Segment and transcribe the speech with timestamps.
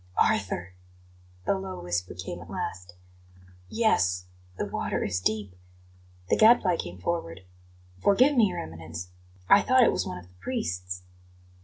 [0.17, 0.73] "Arthur!"
[1.45, 2.95] the low whisper came at last;
[3.69, 4.25] "yes,
[4.57, 5.53] the water is deep"
[6.29, 7.41] The Gadfly came forward.
[8.01, 9.09] "Forgive me, Your Eminence!
[9.47, 11.03] I thought it was one of the priests."